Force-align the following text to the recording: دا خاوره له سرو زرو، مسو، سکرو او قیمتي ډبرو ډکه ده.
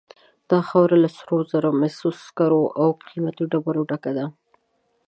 دا 0.51 0.59
خاوره 0.67 0.97
له 1.03 1.09
سرو 1.17 1.37
زرو، 1.51 1.69
مسو، 1.81 2.07
سکرو 2.23 2.63
او 2.81 2.87
قیمتي 3.07 3.43
ډبرو 3.51 3.87
ډکه 3.89 4.11
ده. 4.17 4.25